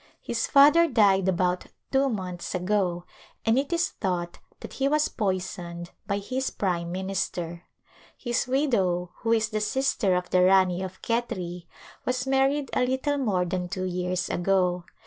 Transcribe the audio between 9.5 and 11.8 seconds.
sister of the Rani of Khetri,